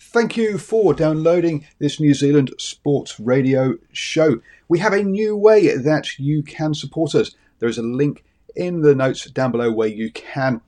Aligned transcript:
Thank 0.00 0.36
you 0.36 0.58
for 0.58 0.94
downloading 0.94 1.66
this 1.80 1.98
New 1.98 2.14
Zealand 2.14 2.52
Sports 2.58 3.18
Radio 3.18 3.74
show. 3.92 4.40
We 4.68 4.78
have 4.78 4.92
a 4.92 5.02
new 5.02 5.36
way 5.36 5.76
that 5.76 6.18
you 6.18 6.42
can 6.42 6.72
support 6.72 7.14
us. 7.14 7.34
There 7.58 7.68
is 7.68 7.78
a 7.78 7.82
link 7.82 8.24
in 8.54 8.82
the 8.82 8.94
notes 8.94 9.24
down 9.30 9.50
below 9.50 9.72
where 9.72 9.88
you 9.88 10.12
can 10.12 10.60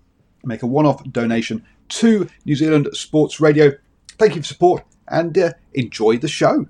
make 0.45 0.63
a 0.63 0.67
one 0.67 0.85
off 0.85 1.05
donation 1.05 1.65
to 1.91 2.29
New 2.45 2.57
Zealand 2.57 2.89
Sports 2.93 3.41
Radio. 3.41 3.73
Thank 4.19 4.35
you 4.35 4.43
for 4.43 4.49
support 4.49 4.85
and 5.07 5.37
uh, 5.39 5.53
enjoy 5.75 6.19
the 6.19 6.29
show. 6.29 6.67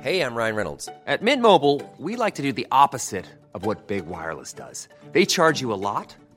Hey, 0.00 0.20
I'm 0.20 0.34
Ryan 0.34 0.56
Reynolds. 0.56 0.88
At 1.06 1.22
Mint 1.22 1.40
Mobile, 1.40 1.80
we 1.98 2.16
like 2.16 2.34
to 2.34 2.42
do 2.42 2.52
the 2.52 2.66
opposite 2.70 3.24
of 3.54 3.64
what 3.64 3.86
Big 3.86 4.04
Wireless 4.04 4.52
does. 4.52 4.88
They 5.12 5.24
charge 5.24 5.62
you 5.62 5.72
a 5.72 5.80
lot, 5.80 6.14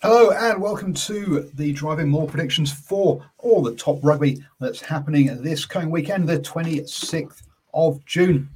Hello 0.00 0.30
and 0.30 0.62
welcome 0.62 0.94
to 0.94 1.50
the 1.54 1.72
Driving 1.72 2.08
More 2.08 2.28
predictions 2.28 2.72
for 2.72 3.20
all 3.38 3.60
the 3.60 3.74
top 3.74 3.98
rugby 4.04 4.40
that's 4.60 4.80
happening 4.80 5.26
this 5.42 5.66
coming 5.66 5.90
weekend, 5.90 6.28
the 6.28 6.38
26th 6.38 7.42
of 7.74 8.04
June. 8.04 8.48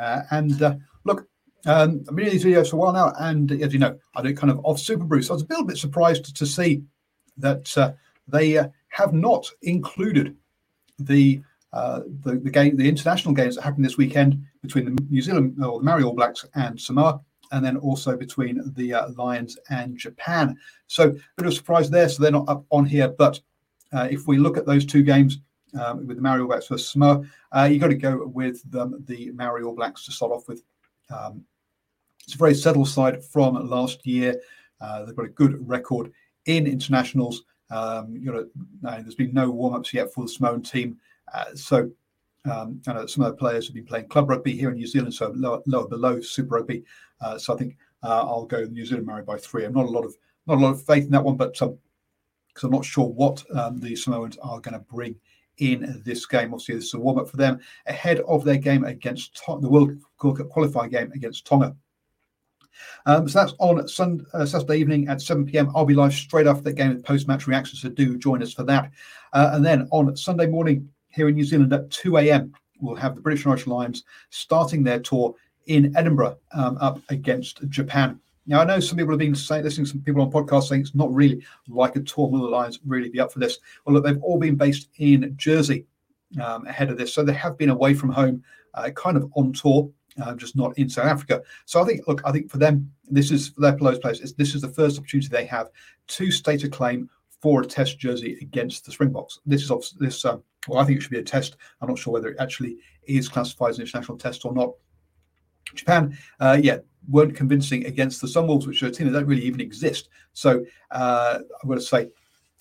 Uh, 0.00 0.22
and 0.30 0.62
uh, 0.62 0.76
look, 1.04 1.28
um, 1.66 2.02
I've 2.08 2.16
been 2.16 2.24
doing 2.24 2.30
these 2.30 2.44
videos 2.46 2.70
for 2.70 2.76
a 2.76 2.78
while 2.78 2.94
now, 2.94 3.12
and 3.18 3.52
as 3.52 3.74
you 3.74 3.78
know, 3.78 3.98
I 4.14 4.22
do 4.22 4.34
kind 4.34 4.50
of 4.50 4.64
off 4.64 4.78
SuperBru. 4.78 5.22
So 5.22 5.34
I 5.34 5.36
was 5.36 5.42
a 5.42 5.46
little 5.50 5.66
bit 5.66 5.76
surprised 5.76 6.34
to 6.34 6.46
see 6.46 6.82
that 7.36 7.76
uh, 7.76 7.92
they 8.26 8.56
uh, 8.56 8.68
have 8.88 9.12
not 9.12 9.46
included 9.60 10.34
the, 10.98 11.42
uh, 11.74 12.00
the 12.22 12.36
the 12.36 12.50
game, 12.50 12.74
the 12.74 12.88
international 12.88 13.34
games 13.34 13.56
that 13.56 13.62
happened 13.64 13.84
this 13.84 13.98
weekend 13.98 14.42
between 14.62 14.86
the 14.86 14.98
New 15.10 15.20
Zealand 15.20 15.62
or 15.62 15.78
the 15.78 15.84
Maori 15.84 16.04
All 16.04 16.14
Blacks 16.14 16.46
and 16.54 16.80
Samoa 16.80 17.20
and 17.52 17.64
then 17.64 17.76
also 17.76 18.16
between 18.16 18.60
the 18.74 18.94
uh, 18.94 19.08
Lions 19.16 19.56
and 19.70 19.96
Japan. 19.96 20.56
So 20.86 21.08
a 21.10 21.14
bit 21.36 21.46
of 21.46 21.54
surprise 21.54 21.90
there. 21.90 22.08
So 22.08 22.22
they're 22.22 22.32
not 22.32 22.48
up 22.48 22.64
on 22.70 22.84
here. 22.84 23.08
But 23.08 23.40
uh, 23.92 24.08
if 24.10 24.26
we 24.26 24.38
look 24.38 24.56
at 24.56 24.66
those 24.66 24.84
two 24.84 25.02
games 25.02 25.38
um, 25.80 26.06
with 26.06 26.16
the 26.16 26.22
Maori 26.22 26.40
All 26.40 26.48
Blacks 26.48 26.68
versus 26.68 26.88
Samoa, 26.88 27.24
uh, 27.52 27.68
you've 27.70 27.80
got 27.80 27.88
to 27.88 27.94
go 27.94 28.26
with 28.26 28.62
the, 28.70 29.02
the 29.06 29.30
Maori 29.32 29.62
All 29.62 29.74
Blacks 29.74 30.04
to 30.06 30.12
start 30.12 30.32
off 30.32 30.48
with. 30.48 30.62
Um, 31.10 31.44
it's 32.24 32.34
a 32.34 32.38
very 32.38 32.54
settled 32.54 32.88
side 32.88 33.24
from 33.24 33.54
last 33.68 34.04
year. 34.04 34.40
Uh, 34.80 35.04
they've 35.04 35.14
got 35.14 35.26
a 35.26 35.28
good 35.28 35.66
record 35.68 36.12
in 36.46 36.66
internationals. 36.66 37.44
Um, 37.70 38.16
you 38.16 38.32
know, 38.32 38.46
there's 38.82 39.14
been 39.14 39.32
no 39.32 39.50
warm-ups 39.50 39.94
yet 39.94 40.12
for 40.12 40.24
the 40.24 40.28
Samoan 40.28 40.62
team. 40.62 40.98
Uh, 41.32 41.54
so 41.54 41.90
um, 42.50 42.80
some 42.82 42.96
of 42.96 43.30
the 43.30 43.36
players 43.36 43.66
have 43.66 43.74
been 43.74 43.84
playing 43.84 44.08
club 44.08 44.28
rugby 44.28 44.56
here 44.56 44.70
in 44.70 44.76
New 44.76 44.86
Zealand, 44.86 45.14
so 45.14 45.32
lower, 45.36 45.62
lower 45.66 45.88
below 45.88 46.20
Super 46.20 46.56
Rugby. 46.56 46.84
Uh, 47.20 47.38
so 47.38 47.54
I 47.54 47.56
think 47.56 47.76
uh, 48.02 48.22
I'll 48.22 48.46
go 48.46 48.64
New 48.64 48.84
Zealand 48.84 49.06
Maori 49.06 49.22
by 49.22 49.36
three. 49.36 49.64
I'm 49.64 49.72
not 49.72 49.86
a 49.86 49.90
lot 49.90 50.04
of 50.04 50.16
not 50.46 50.58
a 50.58 50.60
lot 50.60 50.70
of 50.70 50.84
faith 50.84 51.04
in 51.04 51.10
that 51.10 51.24
one, 51.24 51.36
but 51.36 51.52
because 51.52 51.68
um, 51.68 51.78
I'm 52.62 52.70
not 52.70 52.84
sure 52.84 53.06
what 53.06 53.42
um, 53.54 53.80
the 53.80 53.96
Samoans 53.96 54.38
are 54.38 54.60
going 54.60 54.74
to 54.74 54.80
bring 54.80 55.16
in 55.58 56.02
this 56.04 56.26
game. 56.26 56.52
Obviously, 56.52 56.76
this 56.76 56.84
is 56.84 56.94
a 56.94 57.00
warm 57.00 57.18
up 57.18 57.28
for 57.28 57.36
them 57.36 57.58
ahead 57.86 58.20
of 58.20 58.44
their 58.44 58.58
game 58.58 58.84
against 58.84 59.42
the 59.46 59.68
World 59.68 59.92
Cup 60.20 60.48
qualifying 60.50 60.90
game 60.90 61.10
against 61.12 61.46
Tonga. 61.46 61.74
Um, 63.06 63.28
so 63.28 63.40
that's 63.40 63.54
on 63.58 63.88
Sunday, 63.88 64.24
uh, 64.34 64.44
Saturday 64.44 64.76
evening 64.76 65.08
at 65.08 65.22
7 65.22 65.46
p.m. 65.46 65.70
I'll 65.74 65.86
be 65.86 65.94
live 65.94 66.12
straight 66.12 66.46
after 66.46 66.62
that 66.64 66.74
game 66.74 66.90
with 66.90 67.04
post 67.04 67.26
match 67.26 67.46
reactions, 67.46 67.80
so 67.80 67.88
do 67.88 68.18
join 68.18 68.42
us 68.42 68.52
for 68.52 68.64
that. 68.64 68.90
Uh, 69.32 69.50
and 69.54 69.64
then 69.64 69.88
on 69.90 70.14
Sunday 70.16 70.46
morning 70.46 70.88
here 71.16 71.28
in 71.28 71.34
New 71.34 71.44
Zealand 71.44 71.72
at 71.72 71.90
2 71.90 72.18
a.m., 72.18 72.52
we'll 72.80 72.94
have 72.94 73.14
the 73.14 73.20
British 73.20 73.44
and 73.44 73.52
Irish 73.52 73.66
Lions 73.66 74.04
starting 74.30 74.84
their 74.84 75.00
tour 75.00 75.34
in 75.66 75.96
Edinburgh 75.96 76.38
um, 76.52 76.76
up 76.80 77.00
against 77.08 77.66
Japan. 77.68 78.20
Now, 78.46 78.60
I 78.60 78.64
know 78.64 78.78
some 78.78 78.96
people 78.96 79.12
have 79.12 79.18
been 79.18 79.34
saying, 79.34 79.64
listening 79.64 79.86
to 79.86 79.92
some 79.92 80.02
people 80.02 80.22
on 80.22 80.30
podcasts 80.30 80.68
saying 80.68 80.82
it's 80.82 80.94
not 80.94 81.12
really 81.12 81.42
like 81.68 81.96
a 81.96 82.00
tour. 82.00 82.28
Will 82.28 82.42
the 82.42 82.48
Lions 82.48 82.78
really 82.86 83.08
be 83.08 83.18
up 83.18 83.32
for 83.32 83.40
this? 83.40 83.58
Well, 83.84 83.94
look, 83.94 84.04
they've 84.04 84.22
all 84.22 84.38
been 84.38 84.54
based 84.54 84.88
in 84.98 85.34
Jersey 85.36 85.86
um, 86.40 86.66
ahead 86.66 86.90
of 86.90 86.98
this. 86.98 87.12
So 87.12 87.24
they 87.24 87.32
have 87.32 87.58
been 87.58 87.70
away 87.70 87.94
from 87.94 88.10
home, 88.10 88.44
uh, 88.74 88.90
kind 88.90 89.16
of 89.16 89.28
on 89.34 89.52
tour, 89.52 89.90
uh, 90.22 90.34
just 90.34 90.54
not 90.54 90.78
in 90.78 90.88
South 90.88 91.06
Africa. 91.06 91.42
So 91.64 91.82
I 91.82 91.86
think, 91.86 92.06
look, 92.06 92.22
I 92.24 92.30
think 92.30 92.50
for 92.50 92.58
them, 92.58 92.92
this 93.10 93.32
is 93.32 93.48
for 93.48 93.62
their 93.62 93.76
players. 93.76 93.98
This 94.34 94.54
is 94.54 94.62
the 94.62 94.68
first 94.68 94.98
opportunity 94.98 95.28
they 95.28 95.46
have 95.46 95.70
to 96.08 96.30
state 96.30 96.62
a 96.62 96.68
claim 96.68 97.10
for 97.40 97.62
a 97.62 97.66
test 97.66 97.98
jersey 97.98 98.38
against 98.40 98.84
the 98.84 98.92
Springboks. 98.92 99.40
This 99.46 99.62
is 99.62 99.70
obviously 99.70 100.06
this. 100.06 100.24
Um, 100.24 100.42
well, 100.68 100.80
I 100.80 100.84
think 100.84 100.98
it 100.98 101.02
should 101.02 101.12
be 101.12 101.18
a 101.18 101.22
test. 101.22 101.56
I'm 101.80 101.88
not 101.88 101.98
sure 101.98 102.12
whether 102.12 102.28
it 102.28 102.36
actually 102.40 102.78
is 103.04 103.28
classified 103.28 103.70
as 103.70 103.78
an 103.78 103.82
international 103.82 104.18
test 104.18 104.44
or 104.44 104.52
not. 104.52 104.72
Japan, 105.74 106.16
uh, 106.40 106.58
yeah, 106.60 106.78
weren't 107.08 107.36
convincing 107.36 107.86
against 107.86 108.20
the 108.20 108.26
Sunwolves, 108.26 108.66
which 108.66 108.82
are 108.82 108.86
a 108.86 108.90
team 108.90 109.06
that 109.06 109.12
don't 109.12 109.28
really 109.28 109.42
even 109.42 109.60
exist. 109.60 110.08
So 110.32 110.64
uh, 110.90 111.38
I'm 111.62 111.68
going 111.68 111.78
to 111.78 111.84
say 111.84 112.08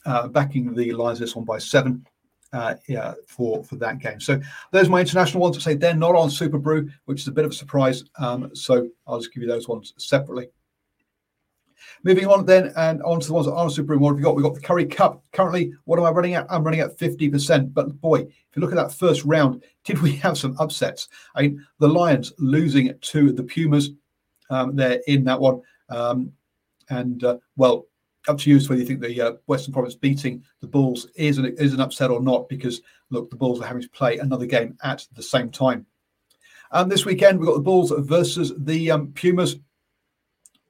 uh, 0.05 0.27
backing 0.27 0.73
the 0.73 0.91
Lions 0.91 1.19
this 1.19 1.35
one 1.35 1.45
by 1.45 1.57
seven. 1.57 2.05
Uh, 2.53 2.75
yeah, 2.87 3.13
for 3.27 3.65
for 3.65 3.75
that 3.75 3.99
game. 3.99 4.17
So 4.19 4.39
those 4.71 4.87
are 4.87 4.91
my 4.91 5.01
international 5.01 5.41
ones. 5.41 5.57
I 5.57 5.59
say 5.59 5.73
they're 5.73 5.93
not 5.93 6.15
on 6.15 6.29
SuperBru, 6.29 6.89
which 7.03 7.19
is 7.19 7.27
a 7.27 7.31
bit 7.31 7.43
of 7.43 7.51
a 7.51 7.55
surprise. 7.55 8.05
Um, 8.17 8.49
so 8.55 8.87
I'll 9.05 9.19
just 9.19 9.33
give 9.33 9.43
you 9.43 9.49
those 9.49 9.67
ones 9.67 9.93
separately. 9.97 10.47
Moving 12.03 12.27
on 12.27 12.45
then 12.45 12.71
and 12.75 13.01
on 13.03 13.19
to 13.19 13.27
the 13.27 13.33
ones 13.33 13.47
that 13.47 13.53
aren't 13.53 13.71
super 13.71 13.97
what 13.97 14.09
have 14.09 14.17
we 14.17 14.23
got? 14.23 14.35
We've 14.35 14.43
got 14.43 14.53
the 14.53 14.61
Currie 14.61 14.85
Cup. 14.85 15.23
Currently, 15.31 15.73
what 15.85 15.99
am 15.99 16.05
I 16.05 16.11
running 16.11 16.35
at? 16.35 16.45
I'm 16.49 16.63
running 16.63 16.81
at 16.81 16.97
50%. 16.97 17.73
But 17.73 17.99
boy, 18.01 18.21
if 18.21 18.55
you 18.55 18.61
look 18.61 18.71
at 18.71 18.75
that 18.75 18.93
first 18.93 19.23
round, 19.23 19.63
did 19.83 20.01
we 20.01 20.15
have 20.17 20.37
some 20.37 20.55
upsets? 20.59 21.07
I 21.35 21.43
mean, 21.43 21.65
the 21.79 21.87
Lions 21.87 22.33
losing 22.37 22.97
to 22.99 23.31
the 23.31 23.43
Pumas. 23.43 23.91
Um, 24.49 24.75
they're 24.75 25.01
in 25.07 25.23
that 25.25 25.39
one. 25.39 25.61
Um, 25.89 26.31
and 26.89 27.23
uh, 27.23 27.37
well, 27.55 27.87
up 28.27 28.37
to 28.39 28.49
you 28.49 28.59
whether 28.59 28.75
you 28.75 28.85
think 28.85 29.01
the 29.01 29.21
uh, 29.21 29.33
Western 29.47 29.73
Province 29.73 29.95
beating 29.95 30.43
the 30.61 30.67
Bulls 30.67 31.07
is 31.15 31.37
an, 31.37 31.45
is 31.57 31.73
an 31.73 31.79
upset 31.79 32.11
or 32.11 32.21
not, 32.21 32.49
because 32.49 32.81
look, 33.09 33.29
the 33.29 33.35
Bulls 33.35 33.61
are 33.61 33.67
having 33.67 33.83
to 33.83 33.89
play 33.89 34.17
another 34.17 34.45
game 34.45 34.77
at 34.83 35.05
the 35.15 35.23
same 35.23 35.49
time. 35.49 35.85
Um, 36.71 36.89
this 36.89 37.05
weekend, 37.05 37.39
we've 37.39 37.47
got 37.47 37.55
the 37.55 37.61
Bulls 37.61 37.93
versus 37.97 38.53
the 38.57 38.91
um, 38.91 39.11
Pumas 39.13 39.57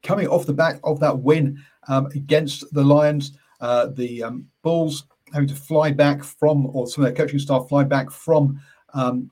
coming 0.05 0.27
off 0.27 0.45
the 0.45 0.53
back 0.53 0.79
of 0.83 0.99
that 1.01 1.19
win 1.19 1.61
um, 1.87 2.05
against 2.07 2.71
the 2.73 2.83
Lions, 2.83 3.37
uh, 3.59 3.87
the 3.87 4.23
um, 4.23 4.47
Bulls 4.61 5.05
having 5.33 5.49
to 5.49 5.55
fly 5.55 5.91
back 5.91 6.23
from, 6.23 6.67
or 6.67 6.87
some 6.87 7.03
of 7.03 7.09
their 7.09 7.25
coaching 7.25 7.39
staff 7.39 7.67
fly 7.67 7.83
back 7.83 8.11
from 8.11 8.61
um, 8.93 9.29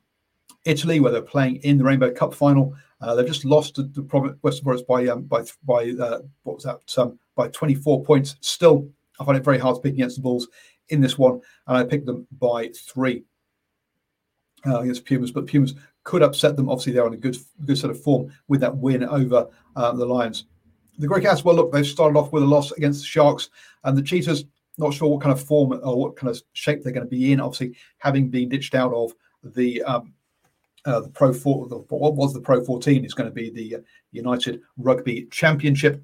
Italy, 0.65 0.99
where 0.99 1.11
they're 1.11 1.21
playing 1.21 1.57
in 1.57 1.77
the 1.77 1.83
Rainbow 1.83 2.11
Cup 2.11 2.33
final. 2.33 2.75
Uh, 2.99 3.15
they've 3.15 3.27
just 3.27 3.45
lost 3.45 3.75
to 3.75 3.83
the 3.83 4.01
Western 4.41 4.63
Province 4.63 4.85
by 4.87 5.07
um, 5.07 5.23
by 5.23 5.43
by 5.63 5.91
uh, 5.91 6.19
what 6.43 6.55
was 6.55 6.63
that 6.63 6.81
um, 6.97 7.19
by 7.35 7.47
24 7.49 8.03
points. 8.03 8.35
Still, 8.41 8.89
I 9.19 9.25
find 9.25 9.37
it 9.37 9.43
very 9.43 9.59
hard 9.59 9.75
to 9.75 9.81
pick 9.81 9.93
against 9.93 10.17
the 10.17 10.21
Bulls 10.21 10.47
in 10.89 11.01
this 11.01 11.17
one, 11.17 11.41
and 11.67 11.77
I 11.77 11.83
picked 11.83 12.05
them 12.05 12.27
by 12.39 12.69
three 12.69 13.23
uh, 14.65 14.79
against 14.79 15.05
Pumas. 15.05 15.31
But 15.31 15.47
Pumas 15.47 15.75
could 16.03 16.23
upset 16.23 16.55
them. 16.55 16.69
Obviously, 16.69 16.93
they're 16.93 17.05
on 17.05 17.13
a 17.13 17.17
good 17.17 17.37
good 17.65 17.77
sort 17.77 17.91
of 17.91 18.01
form 18.01 18.31
with 18.47 18.61
that 18.61 18.75
win 18.75 19.03
over 19.03 19.47
uh, 19.75 19.91
the 19.91 20.05
Lions 20.05 20.45
the 20.97 21.07
Grey 21.07 21.21
Cats, 21.21 21.43
well, 21.43 21.55
look, 21.55 21.71
they've 21.71 21.85
started 21.85 22.17
off 22.17 22.31
with 22.31 22.43
a 22.43 22.47
loss 22.47 22.71
against 22.71 23.01
the 23.01 23.07
Sharks 23.07 23.49
and 23.83 23.97
the 23.97 24.01
Cheetahs. 24.01 24.45
Not 24.77 24.93
sure 24.93 25.09
what 25.09 25.21
kind 25.21 25.31
of 25.33 25.43
form 25.43 25.79
or 25.83 25.99
what 25.99 26.15
kind 26.15 26.29
of 26.29 26.41
shape 26.53 26.83
they're 26.83 26.93
going 26.93 27.05
to 27.05 27.09
be 27.09 27.31
in. 27.31 27.39
Obviously, 27.39 27.75
having 27.99 28.29
been 28.29 28.49
ditched 28.49 28.73
out 28.73 28.93
of 28.93 29.13
the 29.43 29.83
um, 29.83 30.13
uh, 30.85 30.99
the 30.99 31.09
Pro 31.09 31.31
Four, 31.31 31.67
the, 31.67 31.77
what 31.77 32.15
was 32.15 32.33
the 32.33 32.41
Pro 32.41 32.63
14 32.63 33.05
is 33.05 33.13
going 33.13 33.29
to 33.29 33.33
be 33.33 33.49
the 33.49 33.75
uh, 33.75 33.79
United 34.11 34.61
Rugby 34.77 35.27
Championship. 35.31 36.03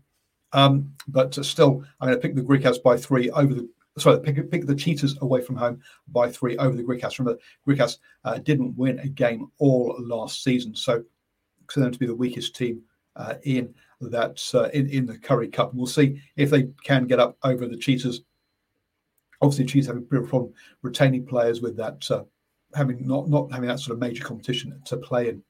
Um, 0.53 0.94
but 1.07 1.33
still, 1.45 1.83
I'm 2.00 2.09
going 2.09 2.19
to 2.19 2.21
pick 2.21 2.36
the 2.36 2.41
Greek 2.41 2.62
Griquas 2.62 2.81
by 2.81 2.97
three 2.97 3.30
over 3.31 3.53
the 3.53 3.69
sorry, 3.97 4.19
pick, 4.19 4.50
pick 4.50 4.65
the 4.65 4.75
Cheetahs 4.75 5.18
away 5.21 5.41
from 5.41 5.56
home 5.56 5.81
by 6.07 6.30
three 6.30 6.57
over 6.57 6.75
the 6.75 6.83
Greek 6.83 7.01
Griquas. 7.01 7.19
Remember, 7.19 7.39
Griquas 7.68 7.97
uh, 8.24 8.38
didn't 8.38 8.77
win 8.77 9.00
a 9.00 9.07
game 9.07 9.51
all 9.57 9.95
last 10.00 10.44
season, 10.44 10.75
so 10.75 11.03
for 11.69 11.80
them 11.80 11.91
to 11.91 12.00
be 12.00 12.07
the 12.07 12.15
weakest 12.15 12.56
team 12.56 12.81
uh, 13.15 13.36
in 13.44 13.74
that 14.01 14.42
uh, 14.54 14.69
in 14.74 14.90
in 14.90 15.06
the 15.06 15.18
Currie 15.18 15.50
Cup. 15.50 15.74
We'll 15.74 15.88
see 15.88 16.22
if 16.36 16.50
they 16.50 16.69
can 16.84 17.07
get 17.07 17.19
up 17.19 17.38
over 17.44 17.68
the 17.68 17.78
Cheetahs. 17.78 18.22
Obviously, 19.42 19.66
Cheetahs 19.66 19.88
have 19.88 19.98
a 19.98 20.01
bit 20.01 20.19
of 20.19 20.25
a 20.25 20.30
problem 20.30 20.54
retaining 20.81 21.25
players 21.25 21.62
with 21.62 21.75
that 21.78 22.10
uh, 22.10 22.24
having 22.75 23.06
not 23.06 23.30
not 23.30 23.51
having 23.51 23.68
that 23.68 23.80
sort 23.80 23.94
of 23.94 24.00
major 24.00 24.24
competition 24.24 24.81
to 24.86 24.98
play 24.98 25.30
in. 25.30 25.44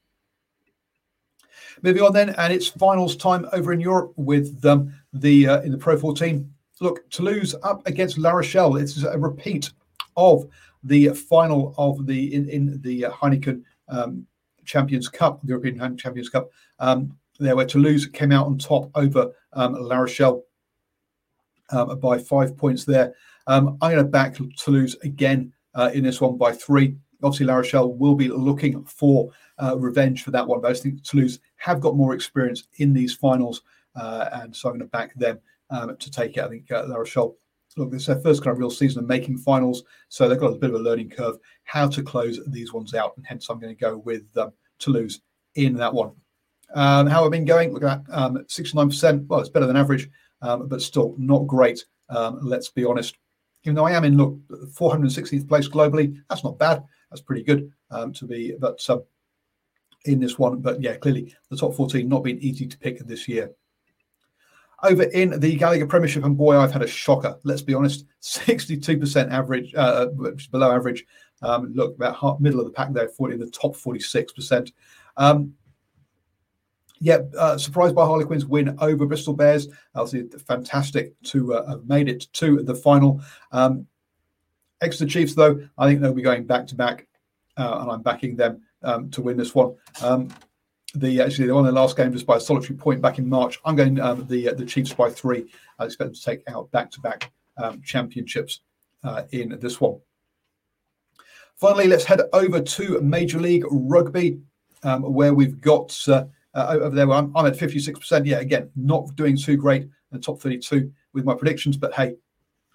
Moving 1.82 2.02
on 2.02 2.12
then, 2.12 2.30
and 2.30 2.52
it's 2.52 2.68
finals 2.68 3.16
time 3.16 3.46
over 3.52 3.72
in 3.72 3.80
Europe 3.80 4.12
with 4.16 4.64
um, 4.64 4.92
the 5.12 5.46
uh, 5.46 5.60
in 5.62 5.72
the 5.72 5.78
Pro 5.78 5.96
14. 5.98 6.52
Look, 6.80 7.08
Toulouse 7.10 7.54
up 7.62 7.86
against 7.86 8.18
La 8.18 8.30
Rochelle. 8.30 8.76
It's 8.76 9.02
a 9.02 9.18
repeat 9.18 9.70
of 10.16 10.48
the 10.82 11.10
final 11.10 11.74
of 11.76 12.06
the 12.06 12.34
in, 12.34 12.48
in 12.48 12.80
the 12.80 13.02
Heineken 13.02 13.62
um, 13.88 14.26
Champions 14.64 15.08
Cup, 15.08 15.40
the 15.42 15.48
European 15.48 15.96
Champions 15.96 16.28
Cup. 16.28 16.50
Um, 16.78 17.16
there, 17.40 17.56
where 17.56 17.66
Toulouse 17.66 18.06
came 18.06 18.32
out 18.32 18.46
on 18.46 18.58
top 18.58 18.90
over 18.94 19.32
um, 19.52 19.74
La 19.74 19.98
Rochelle 19.98 20.44
um, 21.70 21.98
by 21.98 22.18
five 22.18 22.56
points. 22.56 22.84
There, 22.84 23.14
um, 23.46 23.78
I'm 23.80 23.92
going 23.92 24.04
to 24.04 24.10
back 24.10 24.36
Toulouse 24.56 24.96
again 25.02 25.52
uh, 25.74 25.90
in 25.92 26.04
this 26.04 26.20
one 26.20 26.36
by 26.36 26.52
three. 26.52 26.96
Obviously, 27.22 27.46
La 27.46 27.56
Rochelle 27.56 27.92
will 27.92 28.14
be 28.14 28.28
looking 28.28 28.84
for 28.84 29.30
uh, 29.58 29.76
revenge 29.78 30.22
for 30.22 30.30
that 30.30 30.46
one, 30.46 30.60
but 30.60 30.70
I 30.70 30.74
think 30.74 31.02
Toulouse 31.02 31.38
have 31.56 31.80
got 31.80 31.96
more 31.96 32.14
experience 32.14 32.64
in 32.78 32.92
these 32.92 33.14
finals, 33.14 33.62
uh, 33.94 34.28
and 34.32 34.54
so 34.54 34.68
I'm 34.68 34.78
going 34.78 34.80
to 34.80 34.90
back 34.90 35.14
them 35.14 35.38
um, 35.70 35.96
to 35.96 36.10
take 36.10 36.36
it. 36.36 36.44
I 36.44 36.48
think 36.48 36.70
uh, 36.72 36.84
La 36.86 36.96
Rochelle, 36.96 37.36
look, 37.76 37.92
it's 37.92 38.06
their 38.06 38.20
first 38.20 38.42
kind 38.42 38.52
of 38.52 38.58
real 38.58 38.70
season 38.70 39.02
of 39.02 39.08
making 39.08 39.36
finals, 39.38 39.82
so 40.08 40.28
they've 40.28 40.40
got 40.40 40.54
a 40.54 40.58
bit 40.58 40.70
of 40.70 40.76
a 40.76 40.82
learning 40.82 41.10
curve 41.10 41.36
how 41.64 41.88
to 41.88 42.02
close 42.02 42.40
these 42.46 42.72
ones 42.72 42.94
out, 42.94 43.12
and 43.16 43.26
hence 43.26 43.48
I'm 43.48 43.60
going 43.60 43.74
to 43.74 43.80
go 43.80 43.98
with 43.98 44.24
um, 44.36 44.52
Toulouse 44.78 45.20
in 45.56 45.74
that 45.74 45.92
one. 45.92 46.12
Um, 46.74 47.06
how 47.06 47.24
I've 47.24 47.30
been 47.30 47.44
going, 47.44 47.72
look 47.72 47.82
at 47.82 48.02
um, 48.10 48.38
69%. 48.48 49.26
Well, 49.26 49.40
it's 49.40 49.48
better 49.48 49.66
than 49.66 49.76
average, 49.76 50.08
um, 50.42 50.68
but 50.68 50.82
still 50.82 51.14
not 51.18 51.46
great. 51.46 51.84
Um, 52.08 52.40
let's 52.42 52.70
be 52.70 52.84
honest. 52.84 53.16
Even 53.64 53.74
though 53.74 53.86
I 53.86 53.92
am 53.92 54.04
in 54.04 54.16
look 54.16 54.38
460th 54.48 55.48
place 55.48 55.68
globally, 55.68 56.16
that's 56.28 56.44
not 56.44 56.58
bad. 56.58 56.82
That's 57.10 57.20
pretty 57.20 57.42
good 57.42 57.70
um, 57.90 58.12
to 58.14 58.24
be. 58.24 58.54
But 58.58 58.88
um, 58.88 59.02
in 60.04 60.20
this 60.20 60.38
one, 60.38 60.60
but 60.60 60.80
yeah, 60.80 60.96
clearly 60.96 61.34
the 61.50 61.56
top 61.56 61.74
14 61.74 62.08
not 62.08 62.24
been 62.24 62.38
easy 62.38 62.66
to 62.66 62.78
pick 62.78 62.98
this 63.00 63.28
year. 63.28 63.50
Over 64.82 65.02
in 65.02 65.38
the 65.38 65.56
Gallagher 65.56 65.86
Premiership, 65.86 66.24
and 66.24 66.38
boy, 66.38 66.56
I've 66.56 66.72
had 66.72 66.82
a 66.82 66.86
shocker. 66.86 67.38
Let's 67.44 67.60
be 67.60 67.74
honest, 67.74 68.06
62% 68.22 69.30
average, 69.30 69.74
uh, 69.74 70.06
below 70.50 70.72
average. 70.72 71.04
Um, 71.42 71.72
look, 71.74 71.96
about 71.96 72.16
half, 72.16 72.40
middle 72.40 72.60
of 72.60 72.66
the 72.66 72.72
pack 72.72 72.92
there, 72.92 73.08
40 73.08 73.34
in 73.34 73.40
the 73.40 73.50
top 73.50 73.76
46%. 73.76 74.72
Um, 75.18 75.54
yeah, 77.00 77.20
uh, 77.38 77.56
surprised 77.56 77.94
by 77.94 78.04
Harlequins 78.04 78.44
win 78.44 78.76
over 78.78 79.06
Bristol 79.06 79.34
Bears. 79.34 79.68
Obviously, 79.94 80.38
fantastic 80.38 81.20
to 81.24 81.54
uh, 81.54 81.66
have 81.70 81.86
made 81.86 82.08
it 82.08 82.26
to 82.34 82.62
the 82.62 82.74
final. 82.74 83.22
Um, 83.52 83.86
Exeter 84.82 85.10
Chiefs, 85.10 85.34
though, 85.34 85.66
I 85.78 85.88
think 85.88 86.00
they'll 86.00 86.12
be 86.12 86.22
going 86.22 86.44
back 86.44 86.66
to 86.68 86.74
back, 86.74 87.06
uh, 87.56 87.78
and 87.80 87.90
I'm 87.90 88.02
backing 88.02 88.36
them 88.36 88.62
um, 88.82 89.10
to 89.10 89.22
win 89.22 89.36
this 89.36 89.54
one. 89.54 89.74
Um, 90.02 90.28
the 90.94 91.20
actually 91.20 91.46
they 91.46 91.52
won 91.52 91.64
their 91.64 91.72
last 91.72 91.96
game 91.96 92.12
just 92.12 92.26
by 92.26 92.36
a 92.36 92.40
solitary 92.40 92.76
point 92.76 93.00
back 93.00 93.18
in 93.18 93.28
March. 93.28 93.60
I'm 93.64 93.76
going 93.76 93.98
um, 94.00 94.26
the 94.26 94.50
uh, 94.50 94.54
the 94.54 94.66
Chiefs 94.66 94.92
by 94.92 95.08
three. 95.08 95.50
I 95.78 95.84
expect 95.84 96.08
them 96.08 96.14
to 96.14 96.22
take 96.22 96.42
out 96.48 96.70
back 96.70 96.90
to 96.92 97.00
back 97.00 97.32
championships 97.84 98.60
uh, 99.04 99.22
in 99.32 99.58
this 99.60 99.80
one. 99.80 100.00
Finally, 101.56 101.88
let's 101.88 102.04
head 102.04 102.22
over 102.32 102.60
to 102.60 103.00
Major 103.02 103.38
League 103.38 103.64
Rugby, 103.70 104.40
um, 104.82 105.02
where 105.02 105.34
we've 105.34 105.60
got 105.60 105.96
uh, 106.08 106.24
uh, 106.54 106.78
over 106.80 106.94
there. 106.94 107.10
I'm, 107.10 107.34
I'm 107.36 107.46
at 107.46 107.54
56%. 107.54 108.26
Yeah, 108.26 108.38
again, 108.38 108.70
not 108.76 109.14
doing 109.16 109.36
too 109.36 109.56
great 109.56 109.82
in 109.82 109.90
the 110.10 110.18
top 110.18 110.40
32 110.40 110.90
with 111.12 111.24
my 111.24 111.34
predictions, 111.34 111.76
but 111.76 111.92
hey, 111.94 112.14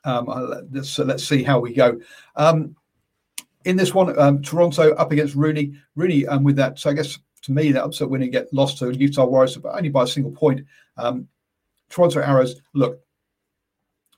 um, 0.06 0.28
let's 0.72 0.98
let's 1.00 1.24
see 1.24 1.44
how 1.44 1.60
we 1.60 1.74
go. 1.74 2.00
Um, 2.36 2.76
in 3.66 3.76
this 3.76 3.94
one, 3.94 4.18
um, 4.20 4.42
Toronto 4.42 4.94
up 4.94 5.12
against 5.12 5.36
Rooney. 5.36 5.74
RUNY 5.98 6.28
um, 6.28 6.44
with 6.44 6.56
that, 6.58 6.78
so 6.78 6.92
I 6.92 6.94
guess 6.94 7.18
to 7.42 7.52
me 7.52 7.72
that 7.72 7.84
upset 7.84 8.10
winning 8.10 8.32
get 8.32 8.52
lost 8.54 8.78
to 8.80 8.96
Utah 8.96 9.26
Warriors, 9.26 9.58
but 9.58 9.76
only 9.76 9.90
by 9.90 10.04
a 10.04 10.08
single 10.08 10.32
point. 10.32 10.66
Um, 10.98 11.28
Toronto 11.90 12.22
Arrows 12.22 12.62
look 12.74 13.00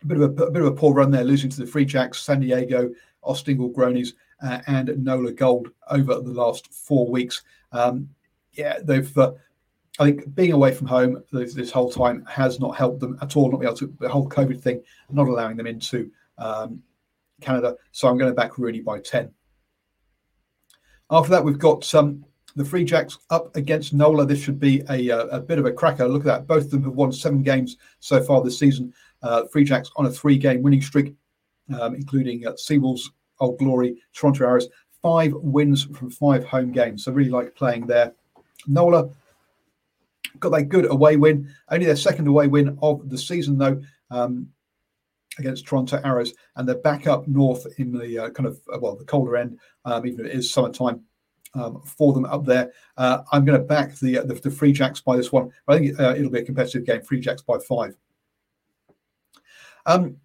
a 0.02 0.06
bit 0.06 0.18
of 0.18 0.24
a, 0.24 0.44
a, 0.44 0.52
bit 0.52 0.62
of 0.62 0.68
a 0.68 0.76
poor 0.76 0.94
run 0.94 1.12
there, 1.12 1.24
losing 1.24 1.50
to 1.50 1.58
the 1.58 1.66
Free 1.66 1.86
Jacks, 1.86 2.22
San 2.22 2.42
Diego, 2.42 2.92
Austin 3.24 3.58
Gilgronis, 3.58 4.14
uh, 4.44 4.60
and 4.68 5.04
Nola 5.04 5.32
Gold 5.32 5.70
over 5.90 6.16
the 6.16 6.32
last 6.32 6.72
four 6.74 7.10
weeks. 7.10 7.44
Um, 7.72 8.10
yeah, 8.54 8.80
they've. 8.84 9.18
Uh, 9.18 9.34
I 10.00 10.06
think 10.06 10.36
being 10.36 10.52
away 10.52 10.74
from 10.74 10.88
home 10.88 11.24
this, 11.32 11.54
this, 11.54 11.72
whole 11.72 11.92
time 11.92 12.24
has 12.26 12.60
not 12.60 12.76
helped 12.76 13.00
them 13.00 13.18
at 13.22 13.36
all. 13.36 13.52
Not 13.52 13.60
be 13.62 13.66
able 13.66 13.78
to 13.78 13.94
the 14.00 14.10
whole 14.10 14.30
COVID 14.30 14.62
thing, 14.62 14.84
not 15.10 15.28
allowing 15.28 15.58
them 15.58 15.68
into 15.68 16.12
um, 16.38 16.82
Canada. 17.42 17.76
So 17.92 18.08
I'm 18.08 18.18
going 18.18 18.30
to 18.30 18.36
back 18.36 18.54
RUNY 18.54 18.84
by 18.84 19.00
ten. 19.00 19.32
After 21.10 21.32
that, 21.32 21.44
we've 21.44 21.58
got 21.58 21.94
um, 21.96 22.24
the 22.56 22.66
Free 22.66 22.84
Jacks 22.84 23.18
up 23.30 23.56
against 23.56 23.94
NOLA. 23.94 24.26
This 24.26 24.42
should 24.42 24.60
be 24.60 24.84
a, 24.90 25.10
a, 25.10 25.28
a, 25.28 25.40
bit 25.40 25.58
of 25.58 25.66
a 25.66 25.72
cracker. 25.72 26.08
Look 26.08 26.24
at 26.24 26.26
that. 26.26 26.48
Both 26.48 26.66
of 26.66 26.72
them 26.72 26.84
have 26.84 26.94
won 26.94 27.12
seven 27.12 27.42
games 27.42 27.78
so 28.00 28.22
far 28.22 28.44
this 28.44 28.60
season. 28.60 28.94
Uh, 29.24 29.46
Free 29.46 29.64
Jacks 29.64 29.90
on 29.96 30.06
a 30.06 30.12
three 30.12 30.38
game 30.38 30.62
winning 30.62 30.82
streak, 30.82 31.16
um, 31.80 31.96
including 31.96 32.46
uh, 32.46 32.52
Seawolves, 32.52 33.04
Old 33.40 33.58
Glory, 33.58 34.02
Toronto 34.14 34.46
Arrows. 34.46 34.68
Five 35.02 35.34
wins 35.34 35.86
from 35.86 36.10
five 36.10 36.44
home 36.44 36.72
games. 36.72 37.06
So 37.06 37.12
really 37.12 37.30
like 37.30 37.56
playing 37.56 37.88
there. 37.88 38.14
NOLA 38.68 39.10
got 40.40 40.52
that 40.52 40.70
good 40.70 40.90
away 40.90 41.18
win, 41.18 41.54
only 41.70 41.86
their 41.86 41.96
second 41.96 42.28
away 42.28 42.48
win 42.48 42.78
of 42.82 43.10
the 43.10 43.18
season, 43.18 43.58
though. 43.58 43.82
Um, 44.10 44.50
against 45.40 45.68
Toronto 45.68 46.02
Arrows, 46.04 46.34
and 46.56 46.68
they're 46.68 46.78
back 46.78 47.06
up 47.06 47.28
north 47.28 47.68
in 47.78 47.92
the 47.92 48.18
uh, 48.18 48.30
kind 48.32 48.48
of 48.48 48.60
uh, 48.74 48.80
well 48.80 48.96
the 48.96 49.06
colder 49.06 49.38
end, 49.38 49.60
um, 49.86 50.06
even 50.06 50.22
if 50.22 50.32
it 50.32 50.36
is 50.36 50.52
summertime 50.52 51.04
um, 51.54 51.82
for 51.82 52.14
them 52.14 52.26
up 52.26 52.46
there. 52.46 52.72
Uh, 52.98 53.20
I'm 53.32 53.46
going 53.46 53.60
to 53.60 53.66
back 53.66 53.96
the, 53.96 54.20
uh, 54.20 54.24
the, 54.24 54.36
the 54.36 54.52
Free 54.52 54.72
Jacks 54.72 55.02
by 55.02 55.18
this 55.18 55.32
one. 55.32 55.52
I 55.68 55.78
think 55.78 56.00
uh, 56.00 56.16
it'll 56.16 56.32
be 56.32 56.40
a 56.40 56.46
competitive 56.46 56.86
game. 56.86 57.02
Free 57.02 57.20
Jacks 57.20 57.42
by 57.42 57.58
five. 57.60 57.96
Um, 59.86 60.18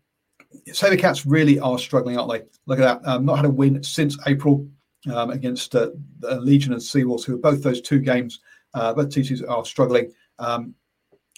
Saber 0.72 0.96
Cats 0.96 1.24
really 1.24 1.58
are 1.58 1.78
struggling, 1.78 2.18
aren't 2.18 2.30
they? 2.30 2.42
Look 2.66 2.78
at 2.78 3.02
that. 3.02 3.08
Um, 3.08 3.24
not 3.24 3.36
had 3.36 3.46
a 3.46 3.50
win 3.50 3.82
since 3.82 4.18
April 4.26 4.66
um, 5.12 5.30
against 5.30 5.74
uh, 5.74 5.90
Legion 6.22 6.72
and 6.72 6.82
Seawolves, 6.82 7.24
who 7.24 7.34
are 7.34 7.38
both 7.38 7.62
those 7.62 7.80
two 7.80 8.00
games. 8.00 8.40
Uh, 8.74 8.94
both 8.94 9.10
teams 9.10 9.42
are 9.42 9.64
struggling. 9.64 10.12
Um, 10.38 10.74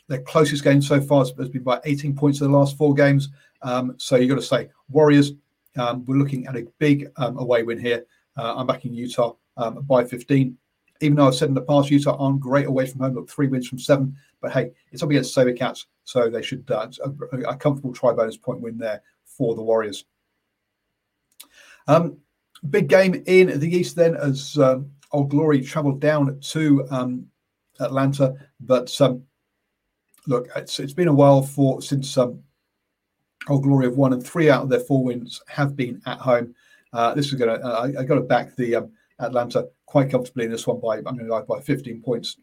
their 0.08 0.22
closest 0.22 0.64
game 0.64 0.82
so 0.82 1.00
far 1.00 1.20
has 1.20 1.32
been 1.32 1.62
by 1.62 1.80
18 1.84 2.14
points 2.14 2.40
in 2.40 2.50
the 2.50 2.56
last 2.56 2.76
four 2.76 2.94
games. 2.94 3.30
Um, 3.62 3.94
so 3.96 4.16
you've 4.16 4.28
got 4.28 4.36
to 4.36 4.42
say, 4.42 4.68
Warriors, 4.90 5.32
um, 5.76 6.04
we're 6.04 6.16
looking 6.16 6.46
at 6.46 6.56
a 6.56 6.66
big 6.78 7.08
um, 7.16 7.38
away 7.38 7.62
win 7.62 7.78
here. 7.78 8.04
Uh, 8.36 8.54
I'm 8.56 8.66
backing 8.66 8.92
Utah 8.92 9.34
um, 9.56 9.82
by 9.82 10.04
15. 10.04 10.56
Even 11.00 11.16
though 11.16 11.26
I've 11.26 11.34
said 11.34 11.48
in 11.48 11.54
the 11.54 11.62
past, 11.62 11.90
Utah 11.90 12.16
aren't 12.18 12.40
great 12.40 12.66
away 12.66 12.86
from 12.86 13.00
home. 13.00 13.14
Look, 13.14 13.30
three 13.30 13.48
wins 13.48 13.68
from 13.68 13.78
seven. 13.78 14.16
But 14.40 14.52
hey, 14.52 14.70
it's 14.92 15.02
up 15.02 15.10
against 15.10 15.34
Saber 15.34 15.52
Cats, 15.52 15.86
so 16.04 16.30
they 16.30 16.42
should 16.42 16.70
uh, 16.70 16.88
a, 17.32 17.38
a, 17.40 17.56
comfortable 17.56 17.92
try 17.92 18.12
bonus 18.12 18.36
point 18.36 18.60
win 18.60 18.78
there 18.78 19.02
for 19.24 19.54
the 19.54 19.62
Warriors. 19.62 20.04
Um, 21.88 22.18
big 22.70 22.88
game 22.88 23.22
in 23.26 23.58
the 23.58 23.74
East 23.74 23.96
then 23.96 24.14
as 24.14 24.56
um, 24.58 24.90
Old 25.14 25.30
Glory 25.30 25.62
travelled 25.62 26.00
down 26.00 26.38
to 26.40 26.86
um, 26.90 27.26
Atlanta. 27.78 28.34
But 28.60 29.00
um, 29.00 29.22
look, 30.26 30.48
it's, 30.56 30.80
it's 30.80 30.92
been 30.92 31.08
a 31.08 31.14
while 31.14 31.40
for 31.40 31.80
since 31.80 32.18
um, 32.18 32.42
Old 33.48 33.62
Glory 33.62 33.86
have 33.86 33.96
won, 33.96 34.12
and 34.12 34.24
three 34.24 34.50
out 34.50 34.64
of 34.64 34.68
their 34.68 34.80
four 34.80 35.04
wins 35.04 35.40
have 35.48 35.76
been 35.76 36.02
at 36.06 36.18
home. 36.18 36.54
Uh, 36.92 37.14
this 37.14 37.26
is 37.26 37.34
going 37.34 37.58
to, 37.58 37.64
uh, 37.64 37.90
I, 37.98 38.04
got 38.04 38.16
to 38.16 38.22
back 38.22 38.56
the 38.56 38.76
um, 38.76 38.92
Atlanta 39.20 39.68
quite 39.86 40.10
comfortably 40.10 40.46
in 40.46 40.50
this 40.50 40.66
one 40.66 40.80
by, 40.80 40.98
I'm 40.98 41.04
going 41.04 41.18
to 41.18 41.24
go 41.26 41.42
by 41.42 41.60
15 41.60 42.02
points 42.02 42.36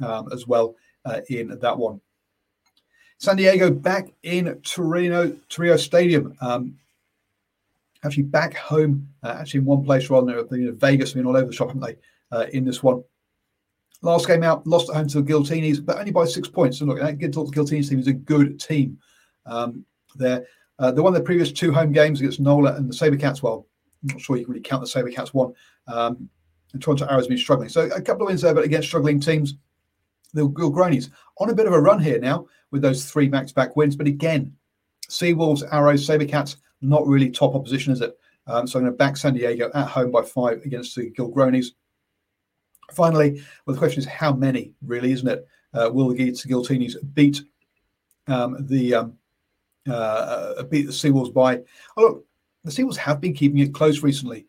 um, 0.00 0.28
as 0.32 0.46
well 0.46 0.74
uh, 1.04 1.20
in 1.30 1.56
that 1.60 1.78
one. 1.78 2.00
San 3.18 3.36
Diego 3.36 3.70
back 3.70 4.08
in 4.22 4.60
Torero, 4.62 5.36
Torero 5.48 5.76
Stadium. 5.76 6.36
Um, 6.40 6.78
actually 8.04 8.24
back 8.24 8.54
home, 8.54 9.08
uh, 9.22 9.36
actually 9.40 9.58
in 9.58 9.66
one 9.66 9.84
place 9.84 10.08
rather 10.10 10.44
than 10.44 10.60
you 10.60 10.66
know, 10.66 10.76
Vegas. 10.76 11.14
Mean, 11.14 11.26
all 11.26 11.36
over 11.36 11.46
the 11.46 11.52
shop, 11.52 11.68
haven't 11.68 11.82
they? 11.82 11.96
Uh, 12.30 12.46
in 12.52 12.64
this 12.64 12.82
one. 12.82 13.02
Last 14.02 14.28
game 14.28 14.44
out, 14.44 14.66
lost 14.66 14.90
at 14.90 14.96
home 14.96 15.08
to 15.08 15.22
the 15.22 15.32
Giltinis, 15.32 15.84
but 15.84 15.98
only 15.98 16.12
by 16.12 16.24
six 16.24 16.46
points. 16.48 16.78
So 16.78 16.84
look, 16.84 17.00
that 17.00 17.18
Giltinis 17.18 17.88
team 17.88 17.98
is 17.98 18.06
a 18.06 18.12
good 18.12 18.60
team. 18.60 18.98
Um, 19.44 19.84
there, 20.14 20.46
uh, 20.78 20.92
they 20.92 21.00
won 21.00 21.12
their 21.12 21.22
previous 21.22 21.50
two 21.50 21.72
home 21.72 21.90
games 21.90 22.20
against 22.20 22.38
Nola 22.38 22.74
and 22.76 22.88
the 22.88 22.94
Sabercats. 22.94 23.42
Well, 23.42 23.66
I'm 24.02 24.14
not 24.14 24.20
sure 24.20 24.36
you 24.36 24.44
can 24.44 24.52
really 24.52 24.62
count 24.62 24.84
the 24.84 24.88
Sabercats 24.88 25.34
one. 25.34 25.52
Um, 25.88 26.28
and 26.72 26.80
Toronto 26.80 27.06
Arrows 27.06 27.24
have 27.24 27.30
been 27.30 27.38
struggling. 27.38 27.68
So 27.70 27.90
a 27.90 28.00
couple 28.00 28.22
of 28.22 28.28
wins 28.28 28.42
there, 28.42 28.54
but 28.54 28.64
against 28.64 28.86
struggling 28.86 29.18
teams. 29.18 29.56
the 30.34 30.48
Gilgronis 30.48 31.10
on 31.38 31.50
a 31.50 31.54
bit 31.54 31.66
of 31.66 31.72
a 31.72 31.80
run 31.80 32.00
here 32.00 32.20
now 32.20 32.46
with 32.70 32.82
those 32.82 33.10
three 33.10 33.28
back-to-back 33.28 33.76
wins. 33.76 33.96
But 33.96 34.06
again, 34.06 34.54
Seawolves, 35.08 35.66
Arrows, 35.72 36.06
Sabercats, 36.06 36.56
not 36.80 37.06
really 37.06 37.30
top 37.30 37.54
opposition, 37.54 37.92
is 37.92 38.00
it? 38.00 38.18
Um, 38.46 38.66
so 38.66 38.78
I'm 38.78 38.84
going 38.84 38.92
to 38.92 38.96
back 38.96 39.16
San 39.16 39.34
Diego 39.34 39.70
at 39.74 39.88
home 39.88 40.10
by 40.10 40.22
five 40.22 40.62
against 40.64 40.96
the 40.96 41.10
Gilgronis. 41.10 41.72
Finally, 42.92 43.42
well, 43.66 43.74
the 43.74 43.78
question 43.78 44.00
is 44.00 44.06
how 44.06 44.32
many, 44.32 44.72
really, 44.82 45.12
isn't 45.12 45.28
it? 45.28 45.46
Uh, 45.74 45.90
will 45.92 46.08
the 46.08 46.16
Giltinis 46.16 46.96
beat 47.14 47.42
um, 48.26 48.56
the 48.66 48.94
um, 48.94 49.18
uh, 49.86 50.54
uh, 50.58 50.62
beat 50.62 50.86
the 50.86 50.92
Seawolves 50.92 51.32
by? 51.32 51.60
Oh, 51.96 52.02
look, 52.02 52.26
the 52.64 52.70
Seawolves 52.70 52.96
have 52.96 53.20
been 53.20 53.34
keeping 53.34 53.58
it 53.58 53.74
close 53.74 54.02
recently, 54.02 54.46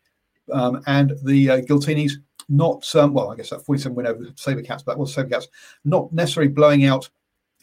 um, 0.54 0.82
and 0.88 1.14
the 1.24 1.50
uh, 1.50 1.62
Giltinis 1.62 2.14
not 2.48 2.96
um, 2.96 3.14
well. 3.14 3.32
I 3.32 3.36
guess 3.36 3.50
that 3.50 3.66
47 3.66 3.94
win 3.94 4.08
over 4.08 4.24
the 4.24 4.32
Sabercats, 4.32 4.86
but 4.86 4.94
that 4.94 4.98
was 4.98 5.14
Sabercats, 5.14 5.48
not 5.84 6.12
necessarily 6.14 6.52
blowing 6.52 6.86
out 6.86 7.10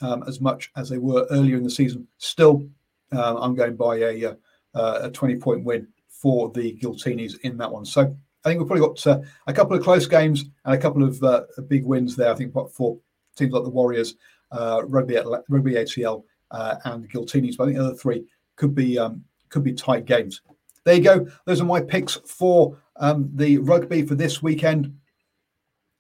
um, 0.03 0.23
as 0.27 0.41
much 0.41 0.71
as 0.77 0.91
they 0.91 0.99
were 0.99 1.27
earlier 1.31 1.57
in 1.57 1.65
the 1.65 1.71
season. 1.71 2.07
Still, 2.19 2.69
uh, 3.13 3.37
I'm 3.39 3.55
going 3.55 3.77
by 3.77 3.97
a, 3.97 4.37
uh, 4.77 5.01
a 5.03 5.11
20 5.11 5.37
point 5.37 5.65
win 5.65 5.89
for 6.09 6.51
the 6.51 6.77
Giltinis 6.77 7.39
in 7.41 7.57
that 7.59 7.71
one. 7.71 7.85
So 7.85 8.03
I 8.45 8.49
think 8.49 8.61
we've 8.61 8.69
probably 8.69 8.87
got 8.87 9.07
uh, 9.07 9.21
a 9.47 9.53
couple 9.53 9.77
of 9.77 9.83
close 9.83 10.07
games 10.07 10.45
and 10.65 10.75
a 10.75 10.79
couple 10.79 11.03
of 11.03 11.23
uh, 11.23 11.45
big 11.67 11.85
wins 11.85 12.15
there. 12.15 12.31
I 12.31 12.35
think 12.35 12.53
for 12.53 12.99
teams 13.37 13.53
like 13.53 13.65
the 13.65 13.71
Warriors, 13.71 14.15
uh, 14.53 14.83
Rugby, 14.87 15.19
Rugby 15.49 15.73
ATL, 15.73 16.23
uh, 16.51 16.77
and 16.85 17.11
Giltinis. 17.11 17.57
But 17.57 17.65
I 17.65 17.67
think 17.67 17.79
the 17.79 17.85
other 17.87 17.97
three 17.97 18.25
could 18.57 18.75
be 18.75 18.99
um, 18.99 19.25
could 19.49 19.65
be 19.65 19.73
tight 19.73 20.05
games. 20.05 20.43
There 20.85 20.95
you 20.95 21.03
go. 21.03 21.27
Those 21.45 21.61
are 21.61 21.65
my 21.65 21.81
picks 21.81 22.15
for 22.15 22.79
um, 22.97 23.31
the 23.35 23.59
rugby 23.59 24.03
for 24.07 24.15
this 24.15 24.43
weekend. 24.43 24.97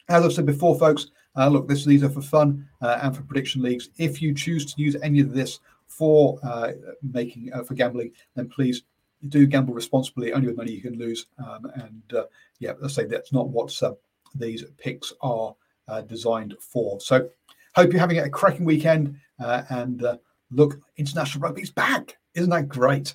As 0.09 0.25
I've 0.25 0.33
said 0.33 0.47
before, 0.47 0.79
folks, 0.79 1.09
uh, 1.37 1.49
look, 1.49 1.69
this, 1.69 1.85
these 1.85 2.05
are 2.05 2.09
for 2.09 2.23
fun 2.23 2.69
uh, 2.81 3.01
and 3.03 3.15
for 3.15 3.23
prediction 3.23 3.63
leagues. 3.63 3.91
If 3.99 4.23
you 4.23 4.33
choose 4.33 4.73
to 4.73 4.81
use 4.81 4.97
any 5.03 5.21
of 5.21 5.33
this 5.33 5.59
for 5.87 6.39
uh, 6.43 6.73
making 7.03 7.53
uh, 7.53 7.63
for 7.63 7.75
gambling, 7.75 8.13
then 8.35 8.49
please 8.49 8.83
do 9.29 9.47
gamble 9.47 9.75
responsibly. 9.75 10.33
Only 10.33 10.49
with 10.49 10.57
money 10.57 10.73
you 10.73 10.83
can 10.83 10.99
lose. 10.99 11.27
Um, 11.39 11.71
and 11.75 12.15
uh, 12.15 12.25
yeah, 12.59 12.73
let's 12.81 12.95
say 12.95 13.05
that's 13.05 13.33
not 13.33 13.49
what 13.49 13.83
uh, 13.83 13.93
these 14.35 14.65
picks 14.79 15.13
are 15.21 15.55
designed 16.07 16.55
for. 16.61 17.01
So, 17.01 17.29
hope 17.75 17.93
you're 17.93 18.01
having 18.01 18.19
a 18.19 18.29
cracking 18.29 18.65
weekend. 18.65 19.17
and 19.39 20.05
look, 20.51 20.81
international 20.97 21.43
rugby's 21.43 21.71
back. 21.71 22.17
Isn't 22.35 22.51
that 22.51 22.69
great? 22.69 23.15